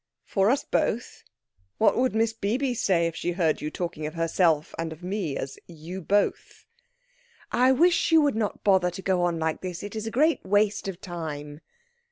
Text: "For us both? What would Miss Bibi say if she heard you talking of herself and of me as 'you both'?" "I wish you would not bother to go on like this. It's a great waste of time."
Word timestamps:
"For 0.25 0.49
us 0.49 0.63
both? 0.63 1.23
What 1.77 1.95
would 1.95 2.15
Miss 2.15 2.33
Bibi 2.33 2.73
say 2.73 3.05
if 3.05 3.15
she 3.15 3.33
heard 3.33 3.61
you 3.61 3.69
talking 3.69 4.07
of 4.07 4.15
herself 4.15 4.73
and 4.79 4.91
of 4.91 5.03
me 5.03 5.37
as 5.37 5.59
'you 5.67 6.01
both'?" 6.01 6.65
"I 7.51 7.71
wish 7.71 8.11
you 8.11 8.19
would 8.21 8.35
not 8.35 8.63
bother 8.63 8.89
to 8.89 9.01
go 9.03 9.21
on 9.21 9.37
like 9.37 9.61
this. 9.61 9.83
It's 9.83 10.03
a 10.07 10.09
great 10.09 10.43
waste 10.43 10.87
of 10.87 11.01
time." 11.01 11.61